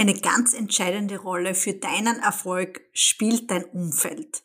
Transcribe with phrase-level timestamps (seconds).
[0.00, 4.42] Eine ganz entscheidende Rolle für deinen Erfolg spielt dein Umfeld.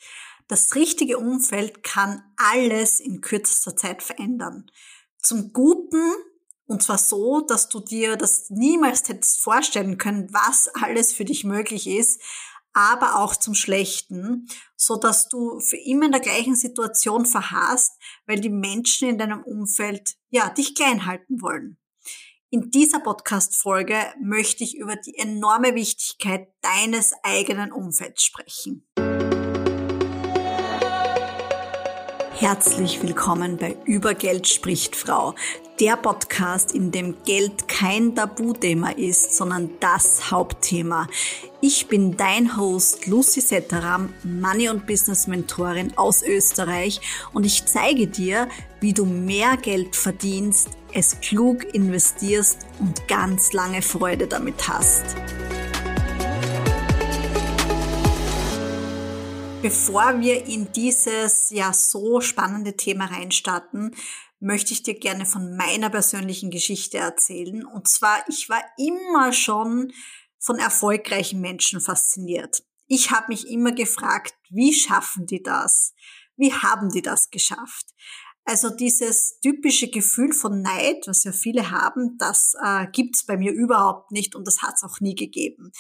[0.49, 4.69] Das richtige Umfeld kann alles in kürzester Zeit verändern.
[5.17, 6.11] Zum Guten
[6.65, 11.45] und zwar so, dass du dir das niemals hättest vorstellen können, was alles für dich
[11.45, 12.19] möglich ist,
[12.73, 17.93] aber auch zum Schlechten, so dass du für immer in der gleichen Situation verharrst,
[18.25, 21.77] weil die Menschen in deinem Umfeld, ja, dich klein halten wollen.
[22.55, 28.87] In dieser Podcast-Folge möchte ich über die enorme Wichtigkeit deines eigenen Umfelds sprechen.
[32.31, 35.35] Herzlich willkommen bei Über Geld spricht Frau,
[35.81, 41.09] der Podcast, in dem Geld kein Tabuthema ist, sondern das Hauptthema.
[41.59, 47.01] Ich bin dein Host Lucy Setteram, Money- und Business-Mentorin aus Österreich
[47.33, 48.47] und ich zeige dir,
[48.79, 55.03] wie du mehr Geld verdienst, es klug investierst und ganz lange Freude damit hast.
[59.61, 63.93] Bevor wir in dieses ja so spannende Thema reinstarten,
[64.39, 67.65] möchte ich dir gerne von meiner persönlichen Geschichte erzählen.
[67.65, 69.91] Und zwar, ich war immer schon
[70.39, 72.63] von erfolgreichen Menschen fasziniert.
[72.87, 75.93] Ich habe mich immer gefragt, wie schaffen die das?
[76.37, 77.87] Wie haben die das geschafft?
[78.45, 83.51] Also dieses typische Gefühl von Neid, was ja viele haben, das äh, gibt's bei mir
[83.51, 85.71] überhaupt nicht und das hat's auch nie gegeben.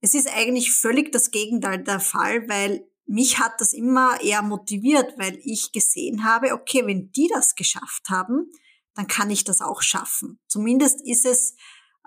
[0.00, 5.14] Es ist eigentlich völlig das Gegenteil der Fall, weil mich hat das immer eher motiviert,
[5.16, 8.52] weil ich gesehen habe, okay, wenn die das geschafft haben,
[8.94, 10.38] dann kann ich das auch schaffen.
[10.48, 11.54] Zumindest ist es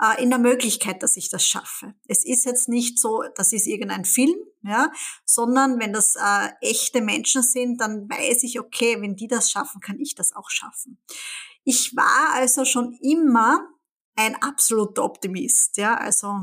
[0.01, 1.93] äh, in der Möglichkeit, dass ich das schaffe.
[2.07, 4.91] Es ist jetzt nicht so, das ist irgendein Film, ja,
[5.25, 9.81] sondern wenn das äh, echte Menschen sind, dann weiß ich, okay, wenn die das schaffen,
[9.81, 11.01] kann ich das auch schaffen.
[11.63, 13.67] Ich war also schon immer
[14.15, 16.33] ein absoluter Optimist, ja, also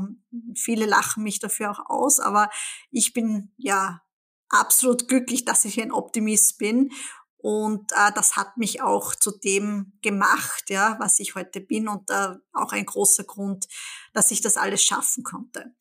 [0.55, 2.49] viele lachen mich dafür auch aus, aber
[2.89, 4.01] ich bin ja
[4.49, 6.91] absolut glücklich, dass ich ein Optimist bin.
[7.37, 12.09] Und äh, das hat mich auch zu dem gemacht, ja, was ich heute bin und
[12.09, 13.67] äh, auch ein großer Grund,
[14.13, 15.75] dass ich das alles schaffen konnte.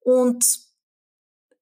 [0.00, 0.44] Und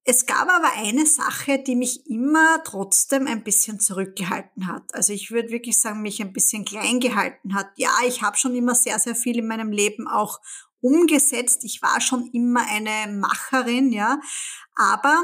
[0.03, 4.83] es gab aber eine Sache, die mich immer trotzdem ein bisschen zurückgehalten hat.
[4.95, 7.67] Also ich würde wirklich sagen, mich ein bisschen klein gehalten hat.
[7.75, 10.39] Ja, ich habe schon immer sehr, sehr viel in meinem Leben auch
[10.81, 11.63] umgesetzt.
[11.63, 14.19] Ich war schon immer eine Macherin, ja.
[14.75, 15.21] Aber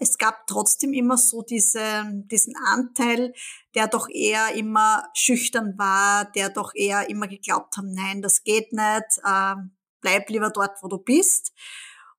[0.00, 3.34] es gab trotzdem immer so diese, diesen Anteil,
[3.74, 8.72] der doch eher immer schüchtern war, der doch eher immer geglaubt hat, nein, das geht
[8.72, 9.54] nicht, äh,
[10.00, 11.52] bleib lieber dort, wo du bist.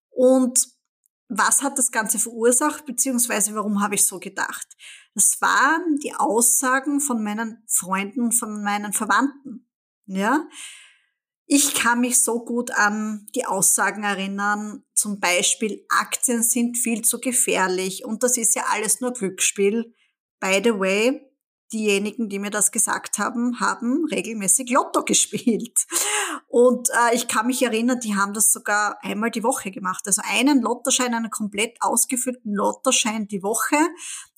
[0.10, 0.68] Und
[1.28, 4.68] was hat das Ganze verursacht, beziehungsweise warum habe ich so gedacht?
[5.16, 9.68] Das waren die Aussagen von meinen Freunden, von meinen Verwandten.
[10.06, 10.48] Ja,
[11.46, 17.20] ich kann mich so gut an die Aussagen erinnern, zum Beispiel Aktien sind viel zu
[17.20, 19.94] gefährlich und das ist ja alles nur Glücksspiel.
[20.40, 21.22] By the way,
[21.74, 25.86] diejenigen, die mir das gesagt haben, haben regelmäßig Lotto gespielt.
[26.48, 30.04] Und äh, ich kann mich erinnern, die haben das sogar einmal die Woche gemacht.
[30.06, 33.78] Also einen Lottoschein, einen komplett ausgefüllten Lottoschein die Woche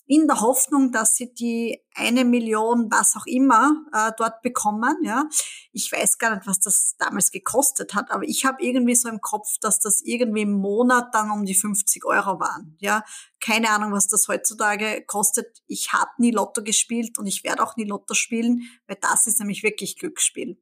[0.08, 4.98] in der Hoffnung, dass sie die eine Million, was auch immer, äh, dort bekommen.
[5.04, 5.26] Ja,
[5.72, 9.20] ich weiß gar nicht, was das damals gekostet hat, aber ich habe irgendwie so im
[9.20, 12.78] Kopf, dass das irgendwie im Monat dann um die 50 Euro waren.
[12.80, 13.04] Ja,
[13.40, 15.64] keine Ahnung, was das heutzutage kostet.
[15.68, 19.40] Ich habe nie Lotto gespielt und ich werde auch nie Lotto spielen, weil das ist
[19.40, 20.62] nämlich wirklich Glücksspiel.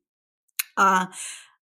[0.78, 1.06] Äh,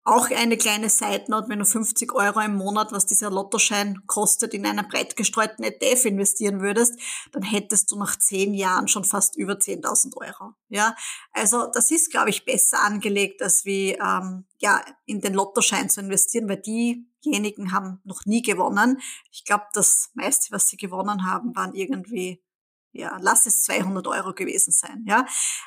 [0.04, 4.64] auch eine kleine Side-Note, wenn du 50 Euro im Monat, was dieser Lottoschein kostet, in
[4.64, 6.98] einen breit gestreuten ETF investieren würdest,
[7.32, 10.54] dann hättest du nach zehn Jahren schon fast über 10.000 Euro.
[10.68, 10.96] Ja,
[11.32, 16.00] also das ist, glaube ich, besser angelegt, als wie ähm, ja in den Lottoschein zu
[16.00, 19.00] investieren, weil diejenigen haben noch nie gewonnen.
[19.30, 22.42] Ich glaube, das meiste, was sie gewonnen haben, waren irgendwie
[22.92, 25.26] ja, lass es 200 Euro gewesen sein, ja.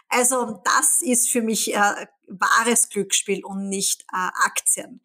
[0.10, 5.02] Also das ist für mich äh, wahres Glücksspiel und nicht äh, Aktien.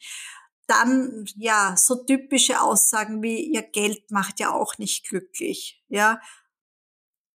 [0.66, 6.20] Dann, ja, so typische Aussagen wie, ja, Geld macht ja auch nicht glücklich, ja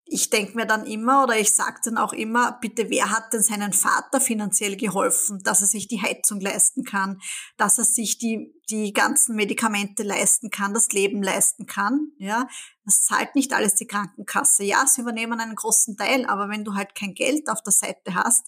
[0.05, 3.41] ich denke mir dann immer oder ich sage dann auch immer, bitte, wer hat denn
[3.41, 7.21] seinen Vater finanziell geholfen, dass er sich die Heizung leisten kann,
[7.57, 12.47] dass er sich die, die ganzen Medikamente leisten kann, das Leben leisten kann, ja.
[12.85, 14.65] Das zahlt nicht alles die Krankenkasse.
[14.65, 18.13] Ja, sie übernehmen einen großen Teil, aber wenn du halt kein Geld auf der Seite
[18.13, 18.45] hast,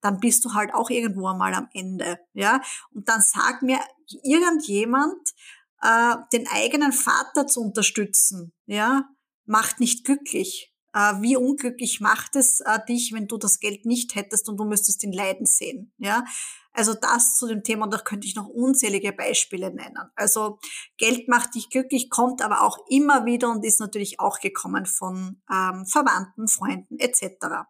[0.00, 2.60] dann bist du halt auch irgendwo einmal am Ende, ja.
[2.92, 3.78] Und dann sag mir
[4.24, 5.34] irgendjemand,
[5.82, 9.08] äh, den eigenen Vater zu unterstützen, ja,
[9.44, 10.75] macht nicht glücklich
[11.20, 15.04] wie unglücklich macht es äh, dich, wenn du das Geld nicht hättest und du müsstest
[15.04, 15.92] ihn leiden sehen.
[15.98, 16.24] Ja,
[16.72, 20.10] Also das zu dem Thema, da könnte ich noch unzählige Beispiele nennen.
[20.14, 20.58] Also
[20.96, 25.42] Geld macht dich glücklich, kommt aber auch immer wieder und ist natürlich auch gekommen von
[25.52, 27.66] ähm, Verwandten, Freunden etc.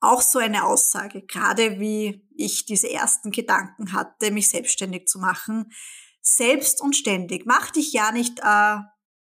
[0.00, 5.72] Auch so eine Aussage, gerade wie ich diese ersten Gedanken hatte, mich selbstständig zu machen.
[6.20, 7.46] Selbst und ständig.
[7.46, 8.78] Mach dich ja nicht äh,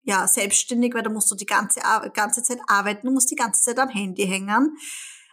[0.05, 1.81] ja, selbstständig, weil da musst du die ganze,
[2.13, 4.77] ganze Zeit arbeiten, du musst die ganze Zeit am Handy hängen.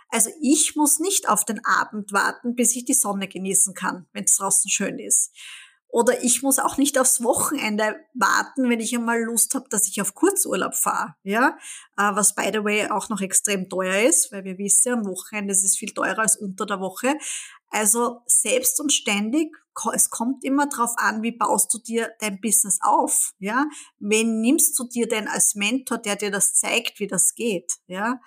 [0.09, 4.25] Also ich muss nicht auf den Abend warten, bis ich die Sonne genießen kann, wenn
[4.25, 5.31] es draußen schön ist.
[5.89, 10.01] Oder ich muss auch nicht aufs Wochenende warten, wenn ich einmal Lust habe, dass ich
[10.01, 11.15] auf Kurzurlaub fahre.
[11.23, 11.59] Ja,
[11.99, 15.53] äh, was by the way auch noch extrem teuer ist, weil wir wissen, am Wochenende
[15.53, 17.15] ist es viel teurer als unter der Woche.
[17.69, 19.55] Also selbst und ständig,
[19.95, 23.33] es kommt immer darauf an, wie baust du dir dein Business auf.
[23.39, 23.67] Ja,
[23.99, 27.75] wen nimmst du dir denn als Mentor, der dir das zeigt, wie das geht.
[27.87, 28.21] Ja.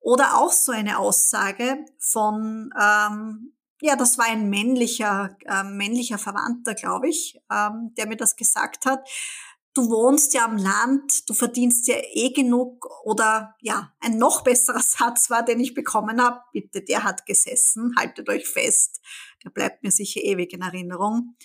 [0.00, 6.74] Oder auch so eine Aussage von, ähm, ja, das war ein männlicher, äh, männlicher Verwandter,
[6.74, 9.08] glaube ich, ähm, der mir das gesagt hat.
[9.74, 14.82] Du wohnst ja am Land, du verdienst ja eh genug oder ja, ein noch besserer
[14.82, 16.40] Satz war, den ich bekommen habe.
[16.52, 19.00] Bitte, der hat gesessen, haltet euch fest,
[19.44, 21.36] der bleibt mir sicher ewig in Erinnerung.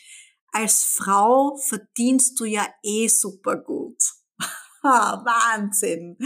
[0.52, 4.02] Als Frau verdienst du ja eh super gut.
[4.82, 6.18] Wahnsinn.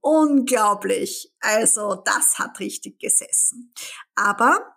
[0.00, 1.34] Unglaublich.
[1.40, 3.72] Also das hat richtig gesessen.
[4.14, 4.74] Aber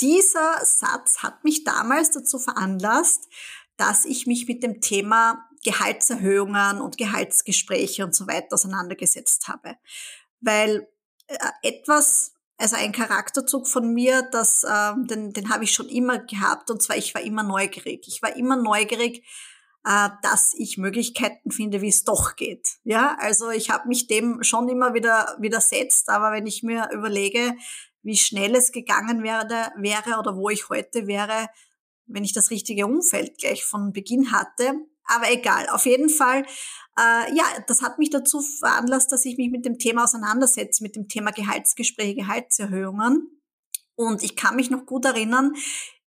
[0.00, 3.28] dieser Satz hat mich damals dazu veranlasst,
[3.76, 9.76] dass ich mich mit dem Thema Gehaltserhöhungen und Gehaltsgespräche und so weiter auseinandergesetzt habe.
[10.40, 10.88] Weil
[11.26, 16.18] äh, etwas, also ein Charakterzug von mir, das, äh, den, den habe ich schon immer
[16.18, 18.06] gehabt, und zwar ich war immer neugierig.
[18.08, 19.24] Ich war immer neugierig,
[19.84, 22.78] äh, dass ich Möglichkeiten finde, wie es doch geht.
[22.84, 27.54] Ja, also ich habe mich dem schon immer wieder widersetzt, aber wenn ich mir überlege,
[28.02, 31.48] wie schnell es gegangen wäre, wäre oder wo ich heute wäre,
[32.06, 34.74] wenn ich das richtige Umfeld gleich von Beginn hatte.
[35.04, 36.44] Aber egal, auf jeden Fall,
[36.98, 40.96] äh, ja, das hat mich dazu veranlasst, dass ich mich mit dem Thema auseinandersetze, mit
[40.96, 43.40] dem Thema Gehaltsgespräche, Gehaltserhöhungen.
[43.94, 45.52] Und ich kann mich noch gut erinnern,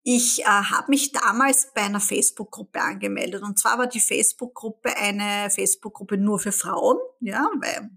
[0.08, 3.42] ich äh, habe mich damals bei einer Facebook-Gruppe angemeldet.
[3.42, 7.90] Und zwar war die Facebook-Gruppe eine Facebook-Gruppe nur für Frauen, ja, weil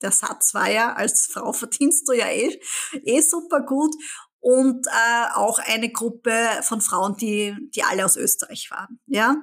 [0.00, 2.60] der Satz war ja, als Frau verdienst du ja eh,
[3.02, 3.94] eh super gut.
[4.38, 6.32] Und äh, auch eine Gruppe
[6.62, 9.34] von Frauen, die, die alle aus Österreich waren, ja.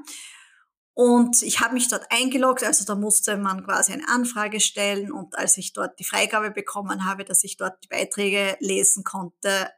[0.96, 5.12] Und ich habe mich dort eingeloggt, also da musste man quasi eine Anfrage stellen.
[5.12, 9.70] Und als ich dort die Freigabe bekommen habe, dass ich dort die Beiträge lesen konnte,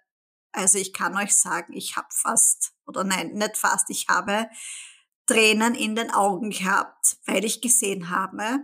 [0.52, 4.48] also ich kann euch sagen, ich habe fast, oder nein, nicht fast, ich habe
[5.25, 8.60] Tränen in den Augen gehabt, weil ich gesehen habe,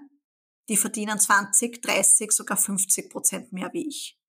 [0.70, 4.20] die verdienen 20, 30, sogar 50 Prozent mehr wie ich.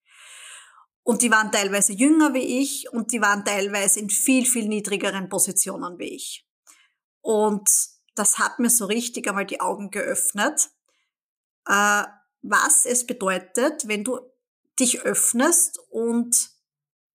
[1.02, 5.28] Und die waren teilweise jünger wie ich und die waren teilweise in viel, viel niedrigeren
[5.28, 6.46] Positionen wie ich.
[7.20, 7.68] Und
[8.14, 10.70] das hat mir so richtig einmal die Augen geöffnet,
[11.66, 12.04] äh,
[12.42, 14.20] was es bedeutet, wenn du
[14.78, 16.54] dich öffnest und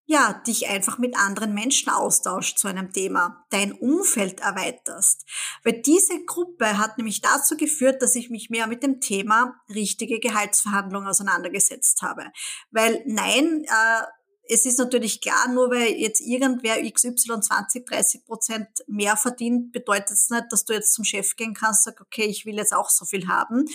[0.06, 5.24] ja, dich einfach mit anderen Menschen austauscht zu einem Thema, dein Umfeld erweiterst.
[5.64, 10.20] Weil diese Gruppe hat nämlich dazu geführt, dass ich mich mehr mit dem Thema richtige
[10.20, 12.32] Gehaltsverhandlungen auseinandergesetzt habe.
[12.72, 14.02] Weil nein, äh,
[14.50, 20.12] es ist natürlich klar, nur weil jetzt irgendwer XY 20, 30 Prozent mehr verdient, bedeutet
[20.12, 22.74] es nicht, dass du jetzt zum Chef gehen kannst und sagst, okay, ich will jetzt
[22.74, 23.66] auch so viel haben.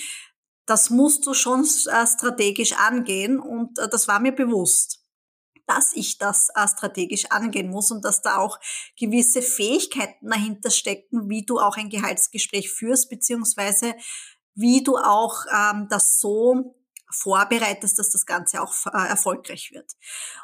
[0.67, 5.01] Das musst du schon äh, strategisch angehen und äh, das war mir bewusst
[5.67, 8.59] dass ich das äh, strategisch angehen muss und dass da auch
[8.99, 13.95] gewisse Fähigkeiten dahinter stecken, wie du auch ein Gehaltsgespräch führst, beziehungsweise
[14.55, 16.77] wie du auch ähm, das so
[17.15, 19.93] vorbereitest, dass das Ganze auch äh, erfolgreich wird.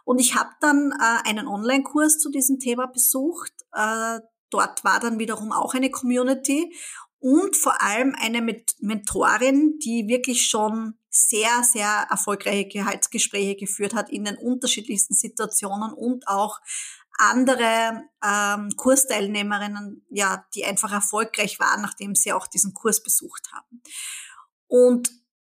[0.05, 3.53] Und ich habe dann äh, einen Online-Kurs zu diesem Thema besucht.
[3.73, 6.75] Äh, dort war dann wiederum auch eine Community
[7.19, 8.41] und vor allem eine
[8.81, 16.27] Mentorin, die wirklich schon sehr, sehr erfolgreiche Gehaltsgespräche geführt hat in den unterschiedlichsten Situationen und
[16.29, 16.61] auch
[17.19, 23.83] andere ähm, Kursteilnehmerinnen, ja, die einfach erfolgreich waren, nachdem sie auch diesen Kurs besucht haben.
[24.67, 25.11] Und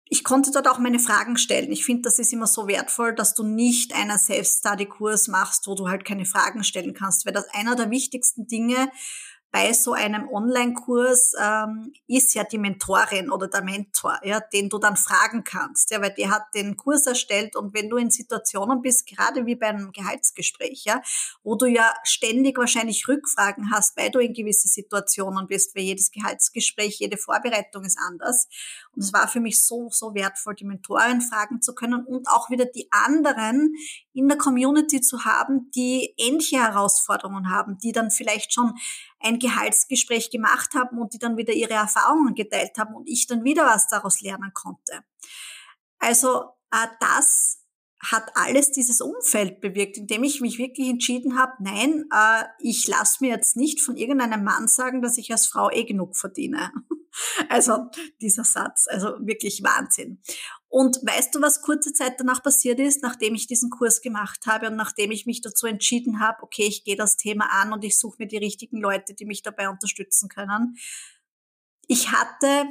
[0.07, 1.71] ich konnte dort auch meine Fragen stellen.
[1.71, 5.88] Ich finde, das ist immer so wertvoll, dass du nicht einen Self-Study-Kurs machst, wo du
[5.88, 8.91] halt keine Fragen stellen kannst, weil das einer der wichtigsten Dinge
[9.55, 14.79] bei so einem Online-Kurs ähm, ist ja die Mentorin oder der Mentor, ja, den du
[14.79, 18.81] dann fragen kannst, ja, weil der hat den Kurs erstellt und wenn du in Situationen
[18.81, 21.01] bist, gerade wie bei einem Gehaltsgespräch, ja,
[21.41, 26.12] wo du ja ständig wahrscheinlich Rückfragen hast, weil du in gewisse Situationen bist, weil jedes
[26.12, 28.50] Gehaltsgespräch, jede Vorbereitung ist anders.
[28.91, 32.50] Und es war für mich so, so wertvoll, die Mentorin fragen zu können und auch
[32.50, 33.74] wieder die anderen
[34.12, 38.74] in der Community zu haben, die ähnliche Herausforderungen haben, die dann vielleicht schon
[39.25, 43.44] ein Gehaltsgespräch gemacht haben und die dann wieder ihre Erfahrungen geteilt haben und ich dann
[43.44, 45.03] wieder was daraus lernen konnte.
[46.00, 47.62] Also äh, das
[48.12, 53.17] hat alles dieses Umfeld bewirkt, indem ich mich wirklich entschieden habe, nein, äh, ich lasse
[53.22, 56.72] mir jetzt nicht von irgendeinem Mann sagen, dass ich als Frau eh genug verdiene.
[57.48, 57.89] Also
[58.20, 60.22] dieser Satz, also wirklich Wahnsinn.
[60.77, 64.67] Und weißt du, was kurze Zeit danach passiert ist, nachdem ich diesen Kurs gemacht habe
[64.67, 67.98] und nachdem ich mich dazu entschieden habe, okay, ich gehe das Thema an und ich
[67.98, 70.75] suche mir die richtigen Leute, die mich dabei unterstützen können.
[71.88, 72.65] Ich hatte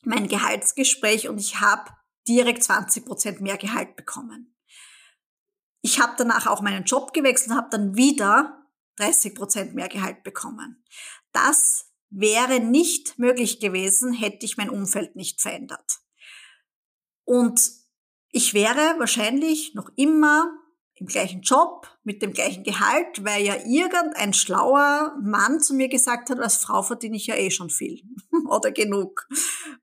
[0.00, 1.90] mein Gehaltsgespräch und ich habe
[2.26, 4.56] direkt 20 Prozent mehr Gehalt bekommen.
[5.82, 8.66] Ich habe danach auch meinen Job gewechselt und habe dann wieder
[8.96, 10.82] 30 Prozent mehr Gehalt bekommen.
[11.32, 15.98] Das wäre nicht möglich gewesen, hätte ich mein Umfeld nicht verändert.
[17.32, 17.72] Und
[18.30, 20.52] ich wäre wahrscheinlich noch immer
[20.96, 26.28] im gleichen Job, mit dem gleichen Gehalt, weil ja irgendein schlauer Mann zu mir gesagt
[26.28, 28.02] hat, als Frau verdiene ich ja eh schon viel
[28.50, 29.26] oder genug.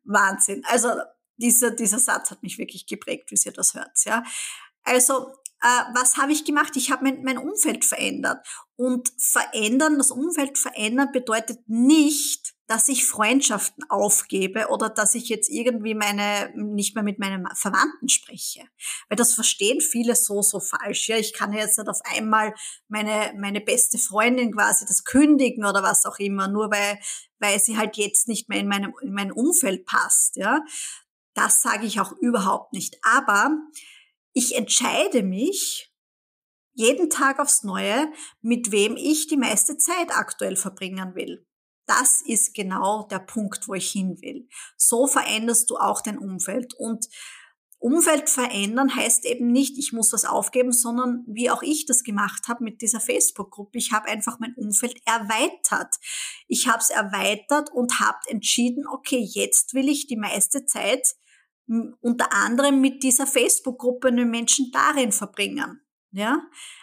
[0.04, 0.62] Wahnsinn.
[0.66, 0.90] Also
[1.38, 3.98] dieser, dieser Satz hat mich wirklich geprägt, wie ihr das hört.
[4.06, 4.24] Ja.
[4.84, 6.76] Also äh, was habe ich gemacht?
[6.76, 8.46] Ich habe mein, mein Umfeld verändert.
[8.76, 15.50] Und verändern, das Umfeld verändern bedeutet nicht, dass ich Freundschaften aufgebe oder dass ich jetzt
[15.50, 18.62] irgendwie meine, nicht mehr mit meinen Verwandten spreche.
[19.10, 21.10] Weil das verstehen viele so, so falsch.
[21.10, 22.54] Ja, ich kann jetzt nicht auf einmal
[22.88, 27.00] meine, meine beste Freundin quasi das kündigen oder was auch immer, nur weil,
[27.40, 30.38] weil sie halt jetzt nicht mehr in meinem, in mein Umfeld passt.
[30.38, 30.64] Ja,
[31.34, 32.98] das sage ich auch überhaupt nicht.
[33.04, 33.52] Aber
[34.34, 35.94] ich entscheide mich
[36.74, 41.46] jeden Tag aufs Neue, mit wem ich die meiste Zeit aktuell verbringen will.
[41.86, 44.48] Das ist genau der Punkt, wo ich hin will.
[44.78, 46.74] So veränderst du auch dein Umfeld.
[46.76, 47.08] Und
[47.80, 52.48] Umfeld verändern heißt eben nicht, ich muss was aufgeben, sondern wie auch ich das gemacht
[52.48, 53.78] habe mit dieser Facebook-Gruppe.
[53.78, 55.96] Ich habe einfach mein Umfeld erweitert.
[56.48, 61.16] Ich habe es erweitert und habe entschieden, okay, jetzt will ich die meiste Zeit
[62.02, 65.82] unter anderem mit dieser Facebook-Gruppe den Menschen darin verbringen.
[66.12, 66.42] Ja,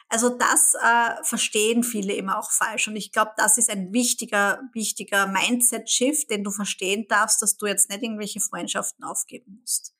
[0.09, 4.61] also das äh, verstehen viele immer auch falsch und ich glaube, das ist ein wichtiger,
[4.73, 9.97] wichtiger Mindset-Shift, den du verstehen darfst, dass du jetzt nicht irgendwelche Freundschaften aufgeben musst.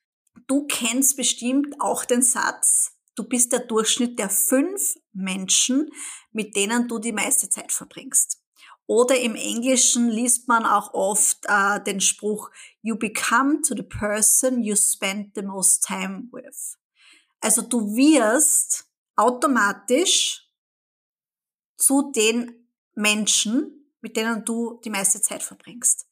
[0.47, 5.89] Du kennst bestimmt auch den Satz, du bist der Durchschnitt der fünf Menschen,
[6.31, 8.41] mit denen du die meiste Zeit verbringst.
[8.87, 12.49] Oder im Englischen liest man auch oft äh, den Spruch,
[12.81, 16.77] You become to the person you spend the most time with.
[17.41, 18.85] Also du wirst
[19.17, 20.49] automatisch
[21.77, 26.07] zu den Menschen, mit denen du die meiste Zeit verbringst.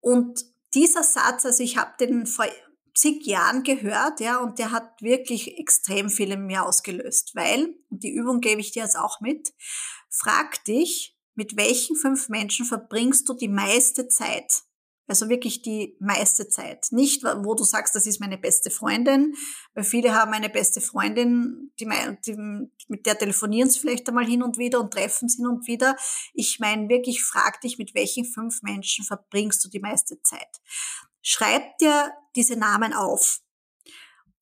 [0.00, 2.46] Und dieser Satz, also ich habe den vor
[2.94, 8.02] zig Jahren gehört, ja, und der hat wirklich extrem viel in mir ausgelöst, weil, und
[8.02, 9.52] die Übung gebe ich dir jetzt auch mit,
[10.08, 14.62] frag dich, mit welchen fünf Menschen verbringst du die meiste Zeit?
[15.08, 16.86] Also wirklich die meiste Zeit.
[16.90, 19.34] Nicht, wo du sagst, das ist meine beste Freundin,
[19.74, 21.88] weil viele haben eine beste Freundin, die,
[22.24, 22.36] die,
[22.88, 25.96] mit der telefonieren sie vielleicht einmal hin und wieder und treffen sie hin und wieder.
[26.34, 30.60] Ich meine wirklich, frag dich, mit welchen fünf Menschen verbringst du die meiste Zeit?
[31.20, 33.40] Schreib dir diese Namen auf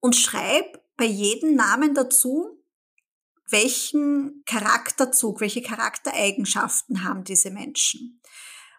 [0.01, 2.60] und schreib bei jedem Namen dazu,
[3.51, 8.21] welchen Charakterzug, welche Charaktereigenschaften haben diese Menschen?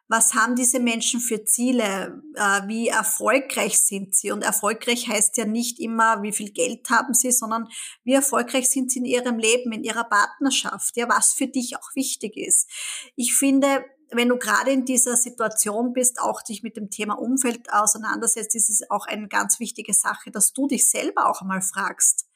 [0.08, 2.22] Was haben diese Menschen für Ziele?
[2.36, 4.32] Äh, wie erfolgreich sind sie?
[4.32, 7.70] Und erfolgreich heißt ja nicht immer, wie viel Geld haben sie, sondern
[8.04, 11.96] wie erfolgreich sind sie in ihrem Leben, in ihrer Partnerschaft, ja, was für dich auch
[11.96, 12.70] wichtig ist.
[13.16, 17.72] Ich finde, wenn du gerade in dieser Situation bist, auch dich mit dem Thema Umfeld
[17.72, 22.28] auseinandersetzt, ist es auch eine ganz wichtige Sache, dass du dich selber auch einmal fragst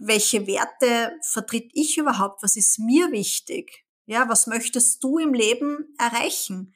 [0.00, 2.42] welche Werte vertritt ich überhaupt?
[2.42, 3.84] Was ist mir wichtig?
[4.06, 6.74] Ja, was möchtest du im Leben erreichen?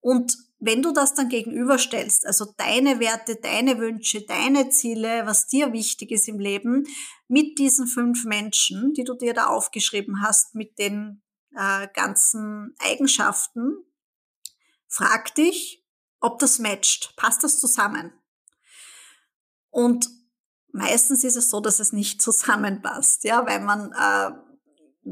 [0.00, 5.72] Und wenn du das dann gegenüberstellst, also deine Werte, deine Wünsche, deine Ziele, was dir
[5.72, 6.86] wichtig ist im Leben,
[7.28, 11.22] mit diesen fünf Menschen, die du dir da aufgeschrieben hast, mit den
[11.54, 13.84] äh, ganzen Eigenschaften,
[14.88, 15.84] frag dich,
[16.20, 17.14] ob das matcht.
[17.16, 18.12] Passt das zusammen?
[19.70, 20.08] Und
[20.72, 24.30] meistens ist es so, dass es nicht zusammenpasst, ja, weil man äh,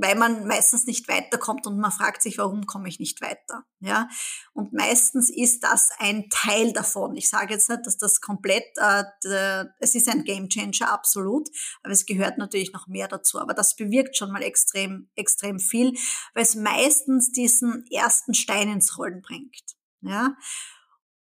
[0.00, 3.64] weil man meistens nicht weiterkommt und man fragt sich, warum komme ich nicht weiter?
[3.80, 4.08] Ja,
[4.52, 7.16] und meistens ist das ein Teil davon.
[7.16, 11.48] Ich sage jetzt nicht, dass das komplett, äh, de, es ist ein Gamechanger absolut,
[11.82, 13.38] aber es gehört natürlich noch mehr dazu.
[13.38, 15.92] Aber das bewirkt schon mal extrem, extrem viel,
[16.34, 19.76] weil es meistens diesen ersten Stein ins Rollen bringt.
[20.02, 20.36] Ja,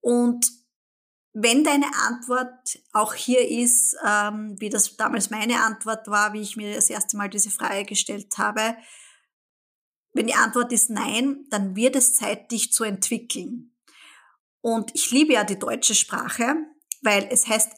[0.00, 0.46] und
[1.34, 6.56] wenn deine Antwort auch hier ist, ähm, wie das damals meine Antwort war, wie ich
[6.56, 8.76] mir das erste Mal diese Frage gestellt habe,
[10.12, 13.74] wenn die Antwort ist nein, dann wird es Zeit, dich zu entwickeln.
[14.60, 16.54] Und ich liebe ja die deutsche Sprache,
[17.02, 17.72] weil es heißt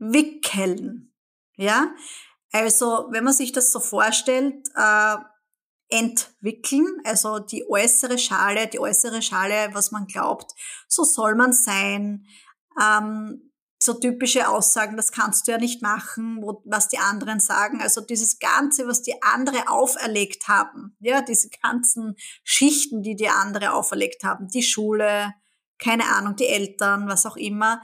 [0.00, 1.14] entwickeln.
[1.56, 1.94] Ja,
[2.50, 5.16] also wenn man sich das so vorstellt, äh,
[5.88, 10.52] entwickeln, also die äußere Schale, die äußere Schale, was man glaubt,
[10.88, 12.26] so soll man sein,
[12.80, 13.52] ähm,
[13.82, 17.80] so typische Aussagen, das kannst du ja nicht machen, wo, was die anderen sagen.
[17.82, 23.72] Also dieses Ganze, was die andere auferlegt haben, ja, diese ganzen Schichten, die die andere
[23.72, 25.34] auferlegt haben, die Schule,
[25.78, 27.82] keine Ahnung, die Eltern, was auch immer,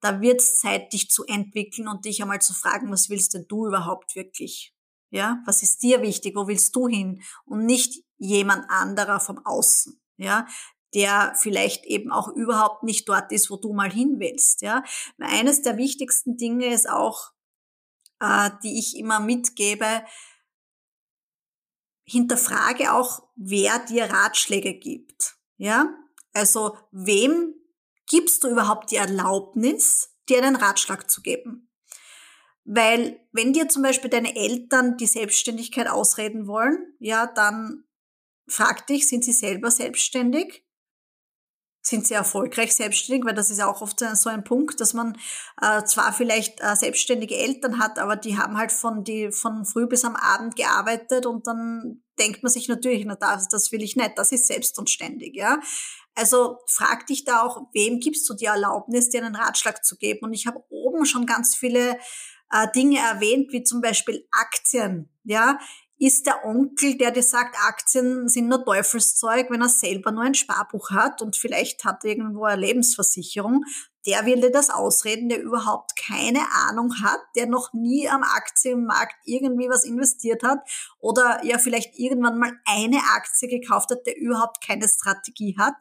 [0.00, 3.46] da wird es Zeit, dich zu entwickeln und dich einmal zu fragen, was willst denn
[3.48, 4.74] du überhaupt wirklich?
[5.10, 6.36] Ja, was ist dir wichtig?
[6.36, 7.22] Wo willst du hin?
[7.44, 10.00] Und nicht jemand anderer vom Außen.
[10.16, 10.46] Ja,
[10.94, 14.62] der vielleicht eben auch überhaupt nicht dort ist, wo du mal hin willst.
[14.62, 14.82] Ja,
[15.18, 17.32] eines der wichtigsten Dinge ist auch,
[18.20, 20.02] äh, die ich immer mitgebe,
[22.04, 25.36] hinterfrage auch, wer dir Ratschläge gibt.
[25.56, 25.94] Ja,
[26.32, 27.54] also wem
[28.06, 31.67] gibst du überhaupt die Erlaubnis, dir einen Ratschlag zu geben?
[32.70, 37.84] Weil wenn dir zum Beispiel deine Eltern die Selbstständigkeit ausreden wollen, ja, dann
[38.46, 40.66] frag dich, sind sie selber selbstständig?
[41.80, 43.24] Sind sie erfolgreich selbstständig?
[43.24, 45.16] Weil das ist auch oft so ein Punkt, dass man
[45.62, 49.86] äh, zwar vielleicht äh, selbstständige Eltern hat, aber die haben halt von, die, von früh
[49.86, 53.96] bis am Abend gearbeitet und dann denkt man sich natürlich, na das, das will ich
[53.96, 55.58] nicht, das ist selbst und ständig, ja.
[56.14, 60.26] Also frag dich da auch, wem gibst du die Erlaubnis, dir einen Ratschlag zu geben?
[60.26, 61.96] Und ich habe oben schon ganz viele
[62.50, 65.08] äh, Dinge erwähnt, wie zum Beispiel Aktien.
[65.24, 65.58] Ja,
[66.00, 70.34] ist der Onkel, der dir sagt, Aktien sind nur Teufelszeug, wenn er selber nur ein
[70.34, 73.64] Sparbuch hat und vielleicht hat er irgendwo eine Lebensversicherung,
[74.06, 79.16] der will dir das ausreden, der überhaupt keine Ahnung hat, der noch nie am Aktienmarkt
[79.24, 80.60] irgendwie was investiert hat
[81.00, 85.74] oder ja vielleicht irgendwann mal eine Aktie gekauft hat, der überhaupt keine Strategie hat.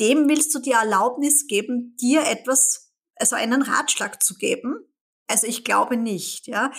[0.00, 4.89] Dem willst du die Erlaubnis geben, dir etwas, also einen Ratschlag zu geben,
[5.30, 6.70] also ich glaube nicht, ja.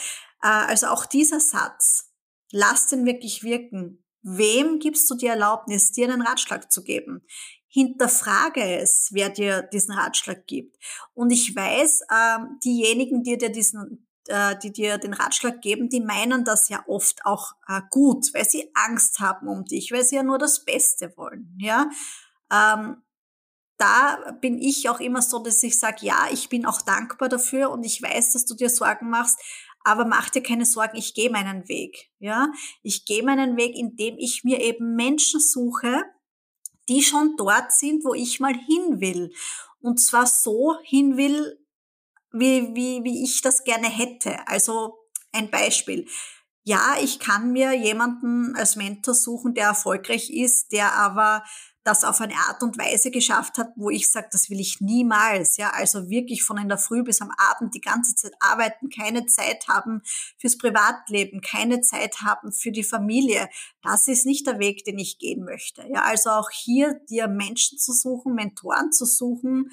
[0.43, 2.11] Äh, also auch dieser Satz,
[2.51, 4.03] lass den wirklich wirken.
[4.21, 7.25] Wem gibst du die Erlaubnis, dir einen Ratschlag zu geben?
[7.67, 10.77] Hinterfrage es, wer dir diesen Ratschlag gibt.
[11.13, 16.01] Und ich weiß, ähm, diejenigen, die dir diesen äh, die dir den Ratschlag geben, die
[16.01, 20.15] meinen das ja oft auch äh, gut, weil sie Angst haben um dich, weil sie
[20.15, 21.89] ja nur das Beste wollen, ja.
[22.51, 22.97] Ähm,
[23.81, 27.71] da bin ich auch immer so, dass ich sage, ja, ich bin auch dankbar dafür
[27.71, 29.39] und ich weiß, dass du dir Sorgen machst,
[29.83, 32.11] aber mach dir keine Sorgen, ich gehe meinen Weg.
[32.19, 32.51] Ja,
[32.83, 36.03] ich gehe meinen Weg, indem ich mir eben Menschen suche,
[36.89, 39.33] die schon dort sind, wo ich mal hin will.
[39.79, 41.57] Und zwar so hin will,
[42.31, 44.47] wie, wie, wie ich das gerne hätte.
[44.47, 44.99] Also
[45.31, 46.07] ein Beispiel.
[46.63, 51.43] Ja, ich kann mir jemanden als Mentor suchen, der erfolgreich ist, der aber
[51.83, 55.57] das auf eine Art und Weise geschafft hat, wo ich sage, das will ich niemals.
[55.57, 59.25] Ja, also wirklich von in der Früh bis am Abend die ganze Zeit arbeiten, keine
[59.25, 60.01] Zeit haben
[60.37, 63.49] fürs Privatleben, keine Zeit haben für die Familie.
[63.81, 65.83] Das ist nicht der Weg, den ich gehen möchte.
[65.91, 69.71] Ja, also auch hier dir Menschen zu suchen, Mentoren zu suchen,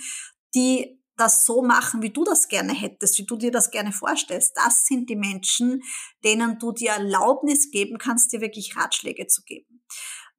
[0.54, 4.52] die das so machen, wie du das gerne hättest, wie du dir das gerne vorstellst.
[4.56, 5.82] Das sind die Menschen,
[6.24, 9.82] denen du die Erlaubnis geben kannst, dir wirklich Ratschläge zu geben.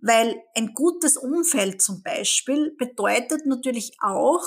[0.02, 4.44] Weil ein gutes Umfeld zum Beispiel bedeutet natürlich auch,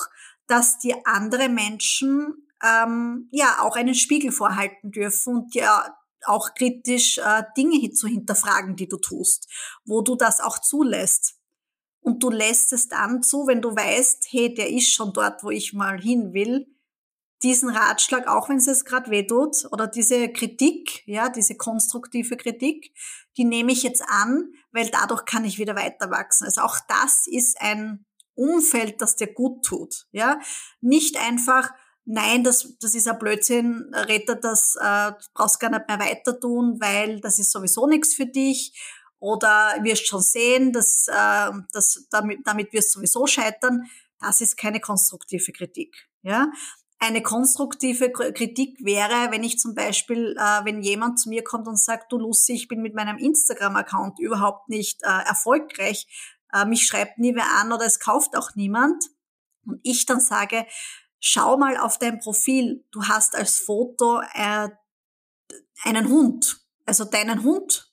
[0.46, 7.18] dass dir andere Menschen ähm, ja auch einen Spiegel vorhalten dürfen und dir auch kritisch
[7.18, 9.48] äh, Dinge zu hinterfragen, die du tust,
[9.84, 11.36] wo du das auch zulässt.
[12.00, 15.50] Und du lässt es dann zu, wenn du weißt, hey, der ist schon dort, wo
[15.50, 16.66] ich mal hin will,
[17.42, 22.92] diesen Ratschlag, auch wenn es jetzt gerade wehtut, oder diese Kritik, ja, diese konstruktive Kritik,
[23.36, 26.44] die nehme ich jetzt an, weil dadurch kann ich wieder weiter wachsen.
[26.44, 28.04] Also auch das ist ein
[28.34, 30.40] Umfeld, das dir gut tut, ja.
[30.80, 31.70] Nicht einfach,
[32.04, 36.78] nein, das, das ist ein Blödsinn, Retter, das äh, brauchst gar nicht mehr weiter tun,
[36.80, 38.78] weil das ist sowieso nichts für dich.
[39.18, 43.88] Oder wirst schon sehen, dass, äh, dass damit, damit wirst sowieso scheitern.
[44.18, 46.08] Das ist keine konstruktive Kritik.
[46.22, 46.48] Ja,
[47.02, 51.76] eine konstruktive Kritik wäre, wenn ich zum Beispiel, äh, wenn jemand zu mir kommt und
[51.76, 56.06] sagt, du Lucy, ich bin mit meinem Instagram-Account überhaupt nicht äh, erfolgreich,
[56.52, 59.04] äh, mich schreibt nie wer an oder es kauft auch niemand.
[59.66, 60.64] Und ich dann sage,
[61.18, 64.68] schau mal auf dein Profil, du hast als Foto äh,
[65.82, 67.92] einen Hund, also deinen Hund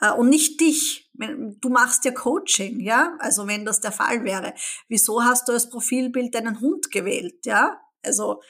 [0.00, 1.10] äh, und nicht dich.
[1.14, 4.52] Du machst ja Coaching, ja, also wenn das der Fall wäre.
[4.86, 7.80] Wieso hast du als Profilbild deinen Hund gewählt, ja?
[8.02, 8.40] Also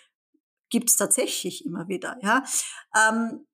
[0.70, 2.18] gibt's tatsächlich immer wieder.
[2.22, 2.44] Ja,
[2.96, 3.46] ähm,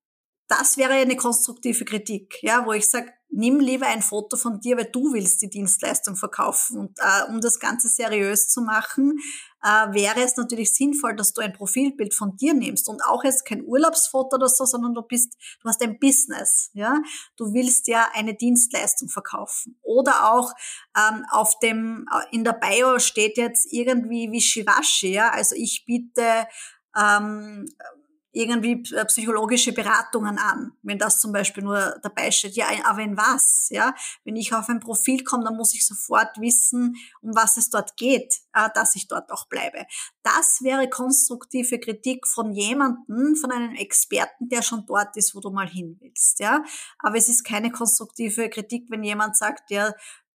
[0.48, 4.76] das wäre eine konstruktive Kritik, ja, wo ich sage, nimm lieber ein Foto von dir,
[4.76, 6.78] weil du willst die Dienstleistung verkaufen.
[6.78, 9.18] Und äh, um das Ganze seriös zu machen,
[9.64, 13.46] äh, wäre es natürlich sinnvoll, dass du ein Profilbild von dir nimmst und auch jetzt
[13.46, 17.00] kein Urlaubsfoto oder so, sondern du bist, du hast ein Business, ja.
[17.36, 19.78] Du willst ja eine Dienstleistung verkaufen.
[19.80, 20.52] Oder auch
[20.96, 25.30] ähm, auf dem, äh, in der Bio steht jetzt irgendwie Wischiwaschi, ja.
[25.30, 26.46] Also ich biete
[26.94, 27.66] ähm,
[28.34, 32.56] irgendwie äh, psychologische Beratungen an, wenn das zum Beispiel nur dabei steht.
[32.56, 33.68] Ja, aber in was?
[33.70, 33.94] Ja,
[34.24, 37.96] wenn ich auf ein Profil komme, dann muss ich sofort wissen, um was es dort
[37.96, 39.86] geht, äh, dass ich dort auch bleibe.
[40.22, 45.50] Das wäre konstruktive Kritik von jemandem, von einem Experten, der schon dort ist, wo du
[45.50, 46.40] mal hin willst.
[46.40, 46.64] Ja,
[46.98, 49.92] aber es ist keine konstruktive Kritik, wenn jemand sagt, ja,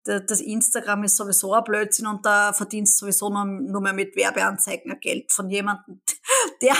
[0.07, 4.99] das Instagram ist sowieso ein Blödsinn und da verdienst sowieso nur, nur mehr mit Werbeanzeigen
[4.99, 6.01] Geld von jemandem,
[6.61, 6.73] der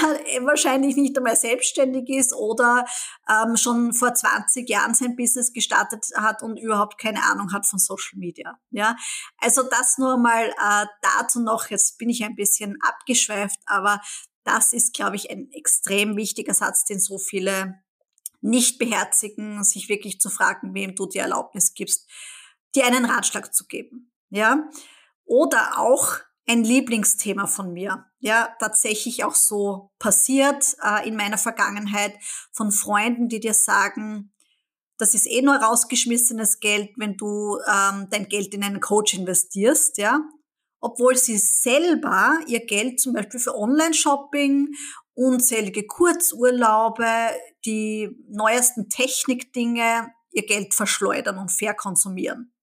[0.46, 2.86] wahrscheinlich nicht einmal selbstständig ist oder
[3.30, 7.80] ähm, schon vor 20 Jahren sein Business gestartet hat und überhaupt keine Ahnung hat von
[7.80, 8.58] Social Media.
[8.72, 8.96] Ja,
[9.40, 11.70] also das nur mal äh, dazu noch.
[11.70, 14.02] Jetzt bin ich ein bisschen abgeschweift, aber
[14.44, 17.82] das ist, glaube ich, ein extrem wichtiger Satz, den so viele
[18.42, 22.08] nicht beherzigen, sich wirklich zu fragen, wem du die Erlaubnis gibst,
[22.76, 24.12] dir einen Ratschlag zu geben.
[24.30, 24.70] Ja,
[25.26, 28.06] oder auch ein Lieblingsthema von mir.
[28.20, 32.14] Ja, tatsächlich auch so passiert äh, in meiner Vergangenheit
[32.52, 34.34] von Freunden, die dir sagen,
[34.98, 39.98] das ist eh nur rausgeschmissenes Geld, wenn du ähm, dein Geld in einen Coach investierst,
[39.98, 40.22] ja.
[40.80, 44.74] Obwohl sie selber ihr Geld zum Beispiel für Online-Shopping,
[45.14, 47.08] unzählige Kurzurlaube,
[47.66, 52.54] die neuesten Technikdinge, ihr Geld verschleudern und verkonsumieren.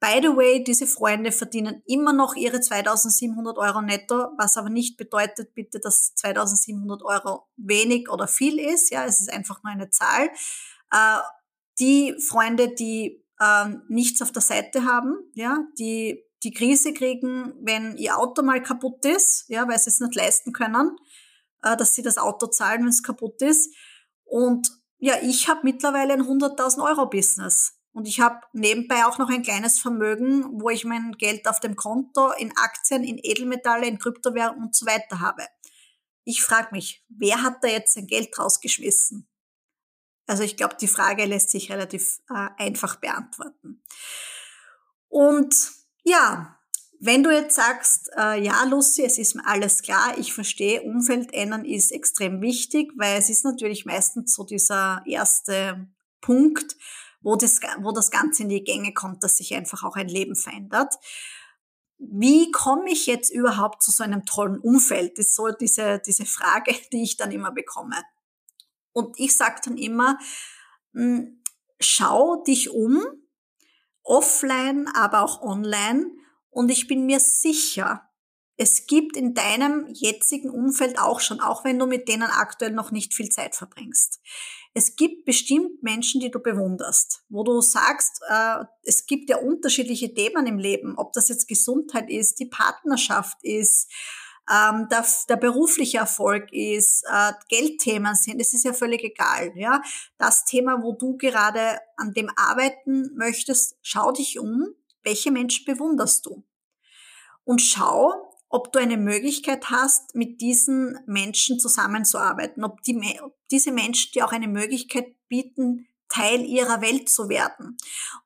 [0.00, 4.96] By the way, diese Freunde verdienen immer noch ihre 2700 Euro netto, was aber nicht
[4.96, 8.90] bedeutet bitte, dass 2700 Euro wenig oder viel ist.
[8.90, 10.30] Ja, es ist einfach nur eine Zahl.
[10.90, 11.18] Äh,
[11.78, 17.96] die Freunde, die äh, nichts auf der Seite haben, ja, die die Krise kriegen, wenn
[17.96, 20.96] ihr Auto mal kaputt ist, ja, weil sie es nicht leisten können,
[21.62, 23.74] äh, dass sie das Auto zahlen, wenn es kaputt ist.
[24.24, 27.79] Und ja, ich habe mittlerweile ein 100.000 Euro Business.
[27.92, 31.74] Und ich habe nebenbei auch noch ein kleines Vermögen, wo ich mein Geld auf dem
[31.74, 35.46] Konto in Aktien, in Edelmetalle, in Kryptowährungen und so weiter habe.
[36.24, 39.28] Ich frage mich, wer hat da jetzt sein Geld rausgeschmissen?
[40.26, 43.82] Also ich glaube, die Frage lässt sich relativ äh, einfach beantworten.
[45.08, 45.72] Und
[46.04, 46.56] ja,
[47.00, 51.34] wenn du jetzt sagst, äh, ja, Lucy, es ist mir alles klar, ich verstehe, Umfeld
[51.34, 55.88] ändern ist extrem wichtig, weil es ist natürlich meistens so dieser erste
[56.20, 56.76] Punkt,
[57.20, 60.36] wo das, wo das Ganze in die Gänge kommt, dass sich einfach auch ein Leben
[60.36, 60.94] verändert.
[61.98, 65.18] Wie komme ich jetzt überhaupt zu so einem tollen Umfeld?
[65.18, 67.96] Das ist so diese, diese Frage, die ich dann immer bekomme.
[68.92, 70.18] Und ich sage dann immer,
[70.94, 71.42] hm,
[71.78, 73.02] schau dich um,
[74.02, 76.10] offline, aber auch online.
[76.48, 78.09] Und ich bin mir sicher,
[78.62, 82.90] es gibt in deinem jetzigen Umfeld auch schon, auch wenn du mit denen aktuell noch
[82.90, 84.20] nicht viel Zeit verbringst.
[84.74, 90.12] Es gibt bestimmt Menschen, die du bewunderst, wo du sagst, äh, es gibt ja unterschiedliche
[90.12, 93.90] Themen im Leben, ob das jetzt Gesundheit ist, die Partnerschaft ist,
[94.50, 99.52] ähm, der, der berufliche Erfolg ist, äh, Geldthemen sind, es ist ja völlig egal.
[99.54, 99.80] Ja,
[100.18, 104.66] das Thema, wo du gerade an dem arbeiten möchtest, schau dich um,
[105.02, 106.44] welche Menschen bewunderst du
[107.44, 113.70] und schau, ob du eine Möglichkeit hast, mit diesen Menschen zusammenzuarbeiten, ob, die, ob diese
[113.70, 117.76] Menschen dir auch eine Möglichkeit bieten, Teil ihrer Welt zu werden.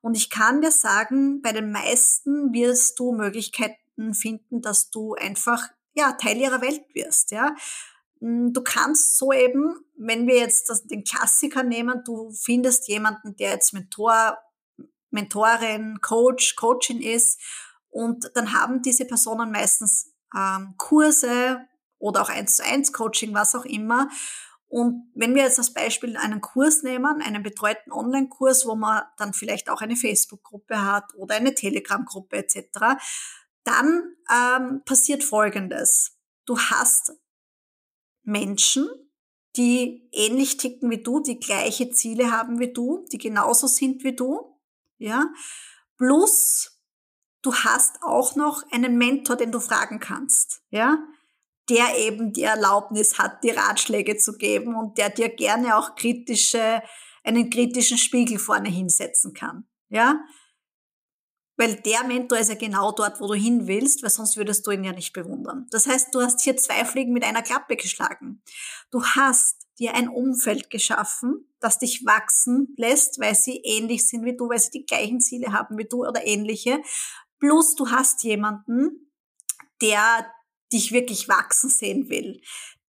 [0.01, 5.69] Und ich kann dir sagen, bei den meisten wirst du Möglichkeiten finden, dass du einfach
[5.93, 7.55] ja Teil ihrer Welt wirst, ja.
[8.19, 13.35] Hm, du kannst so eben, wenn wir jetzt das, den Klassiker nehmen, du findest jemanden,
[13.35, 14.39] der jetzt Mentor,
[15.11, 17.39] Mentorin, Coach, Coachin ist
[17.89, 21.61] und dann haben diese Personen meistens ähm, Kurse
[21.97, 24.09] oder auch eins zu eins Coaching, was auch immer.
[24.67, 29.33] Und wenn wir jetzt als Beispiel einen Kurs nehmen, einen betreuten Online-Kurs, wo man dann
[29.33, 32.99] vielleicht auch eine Facebook-Gruppe hat oder eine Telegram-Gruppe etc.,
[33.63, 36.17] dann ähm, passiert Folgendes.
[36.45, 37.13] Du hast
[38.23, 38.87] Menschen,
[39.55, 44.15] die ähnlich ticken wie du, die gleiche Ziele haben wie du, die genauso sind wie
[44.15, 44.59] du,
[44.97, 45.25] ja.
[45.97, 46.74] Plus,
[47.45, 50.97] du hast auch noch einen Mentor, den du fragen kannst, ja.
[51.69, 56.81] Der eben die Erlaubnis hat, die Ratschläge zu geben und der dir gerne auch kritische,
[57.23, 60.19] einen kritischen Spiegel vorne hinsetzen kann, ja.
[61.57, 64.71] Weil der Mentor ist ja genau dort, wo du hin willst, weil sonst würdest du
[64.71, 65.67] ihn ja nicht bewundern.
[65.71, 68.43] Das heißt, du hast hier zwei Fliegen mit einer Klappe geschlagen.
[68.91, 74.35] Du hast dir ein Umfeld geschaffen, das dich wachsen lässt, weil sie ähnlich sind wie
[74.35, 76.81] du, weil sie die gleichen Ziele haben wie du oder ähnliche.
[77.45, 79.11] Plus du hast jemanden,
[79.79, 80.31] der
[80.73, 82.41] dich wirklich wachsen sehen will,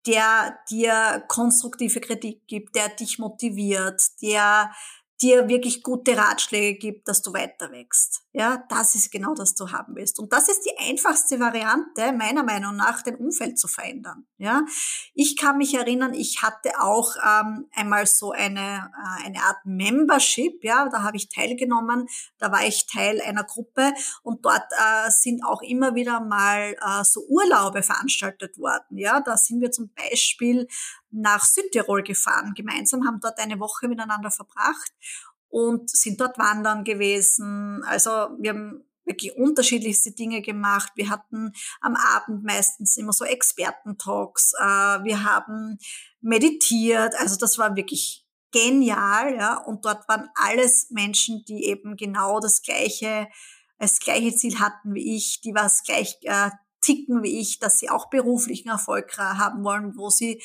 [0.07, 4.73] der dir konstruktive Kritik gibt, der dich motiviert, der
[5.21, 8.23] dir wirklich gute Ratschläge gibt, dass du weiter wächst.
[8.33, 10.19] Ja, das ist genau das du haben willst.
[10.19, 14.27] Und das ist die einfachste Variante, meiner Meinung nach, dein Umfeld zu verändern.
[14.37, 14.65] Ja,
[15.13, 20.63] ich kann mich erinnern, ich hatte auch ähm, einmal so eine, äh, eine Art Membership.
[20.63, 22.07] Ja, da habe ich teilgenommen.
[22.37, 27.03] Da war ich Teil einer Gruppe und dort äh, sind auch immer wieder mal äh,
[27.03, 28.97] so Urlaube veranstaltet worden.
[28.97, 30.67] Ja, da sind wir zum Beispiel
[31.15, 34.91] nach Südtirol gefahren, gemeinsam, haben dort eine Woche miteinander verbracht
[35.47, 37.83] und sind dort wandern gewesen.
[37.85, 40.91] Also wir haben wirklich unterschiedlichste Dinge gemacht.
[40.95, 44.53] Wir hatten am Abend meistens immer so Expertentalks.
[44.59, 44.63] Äh,
[45.03, 45.77] wir haben
[46.21, 47.13] meditiert.
[47.19, 49.57] Also das war wirklich genial, ja.
[49.57, 53.27] Und dort waren alles Menschen, die eben genau das gleiche,
[53.77, 56.49] das gleiche Ziel hatten wie ich, die was gleich äh,
[56.81, 60.41] ticken wie ich, dass sie auch beruflichen Erfolg haben wollen, wo sie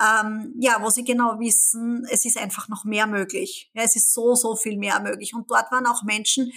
[0.00, 3.70] ähm, ja, wo sie genau wissen, es ist einfach noch mehr möglich.
[3.74, 5.34] Ja, es ist so, so viel mehr möglich.
[5.34, 6.52] Und dort waren auch Menschen,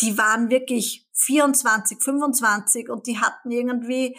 [0.00, 4.16] die waren wirklich 24, 25 und die hatten irgendwie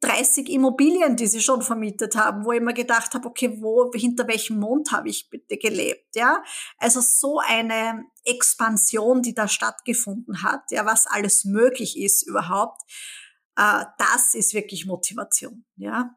[0.00, 4.26] 30 Immobilien, die sie schon vermietet haben, wo ich mir gedacht habe, okay, wo, hinter
[4.28, 6.42] welchem Mond habe ich bitte gelebt, ja?
[6.78, 12.80] Also so eine Expansion, die da stattgefunden hat, ja, was alles möglich ist überhaupt,
[13.56, 16.16] äh, das ist wirklich Motivation, ja?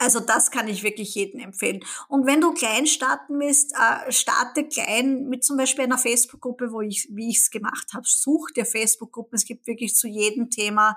[0.00, 1.84] Also das kann ich wirklich jedem empfehlen.
[2.08, 6.80] Und wenn du klein starten willst, äh, starte klein mit zum Beispiel einer Facebook-Gruppe, wo
[6.80, 8.06] ich, wie ich es gemacht habe.
[8.06, 9.36] Such dir Facebook-Gruppen.
[9.36, 10.96] Es gibt wirklich zu jedem Thema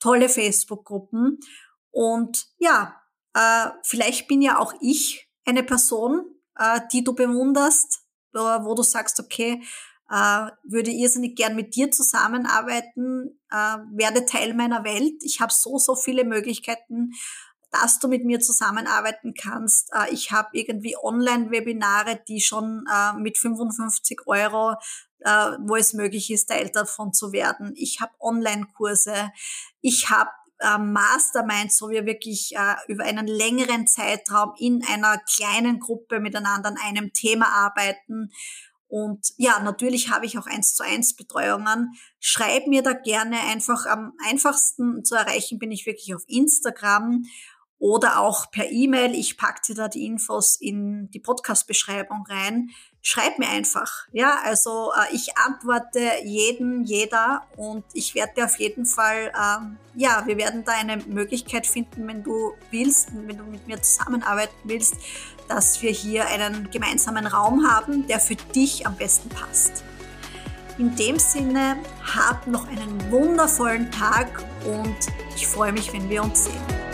[0.00, 1.40] tolle Facebook-Gruppen.
[1.90, 2.96] Und ja,
[3.34, 6.24] äh, vielleicht bin ja auch ich eine Person,
[6.56, 8.00] äh, die du bewunderst,
[8.32, 9.62] wo du sagst, okay,
[10.10, 15.14] würde irrsinnig gern mit dir zusammenarbeiten, werde Teil meiner Welt.
[15.22, 17.12] Ich habe so, so viele Möglichkeiten
[17.70, 19.90] dass du mit mir zusammenarbeiten kannst.
[19.92, 24.74] Äh, ich habe irgendwie Online-Webinare, die schon äh, mit 55 Euro,
[25.20, 27.72] äh, wo es möglich ist, Teil davon zu werden.
[27.76, 29.30] Ich habe Online-Kurse.
[29.80, 32.52] Ich habe Masterminds, wo wir wirklich
[32.88, 38.32] über einen längeren Zeitraum in einer kleinen Gruppe miteinander an einem Thema arbeiten.
[38.88, 41.92] Und ja, natürlich habe ich auch eins zu eins Betreuungen.
[42.18, 47.22] Schreib mir da gerne einfach am einfachsten zu erreichen bin ich wirklich auf Instagram
[47.78, 49.14] oder auch per E-Mail.
[49.14, 52.70] Ich packe dir da die Infos in die Podcast-Beschreibung rein.
[53.00, 54.06] Schreib mir einfach.
[54.12, 60.24] Ja, also äh, ich antworte jeden, jeder und ich werde auf jeden Fall, ähm, ja,
[60.26, 64.96] wir werden da eine Möglichkeit finden, wenn du willst, wenn du mit mir zusammenarbeiten willst,
[65.46, 69.84] dass wir hier einen gemeinsamen Raum haben, der für dich am besten passt.
[70.76, 71.76] In dem Sinne,
[72.14, 74.96] hab noch einen wundervollen Tag und
[75.34, 76.87] ich freue mich, wenn wir uns sehen.